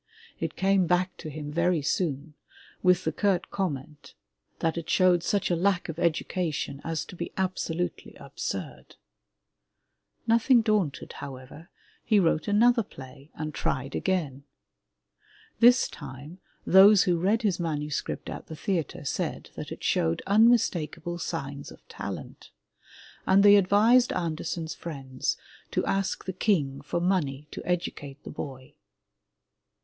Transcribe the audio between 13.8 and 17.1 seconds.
again. This time those